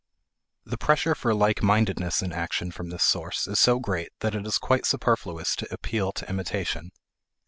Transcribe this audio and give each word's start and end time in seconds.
The 0.65 0.79
pressure 0.79 1.13
for 1.13 1.31
likemindedness 1.31 2.23
in 2.23 2.33
action 2.33 2.71
from 2.71 2.89
this 2.89 3.03
source 3.03 3.45
is 3.45 3.59
so 3.59 3.79
great 3.79 4.09
that 4.21 4.33
it 4.33 4.47
is 4.47 4.57
quite 4.57 4.87
superfluous 4.87 5.55
to 5.57 5.71
appeal 5.71 6.11
to 6.13 6.27
imitation. 6.27 6.91